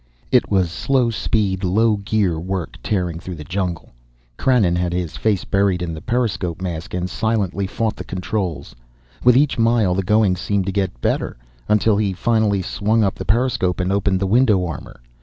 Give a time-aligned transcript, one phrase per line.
[0.31, 3.91] It was slow speed, low gear work tearing through the jungle.
[4.35, 8.73] Krannon had his face buried in the periscope mask and silently fought the controls.
[9.23, 11.37] With each mile the going seemed to get better,
[11.69, 15.01] until he finally swung up the periscope and opened the window armor.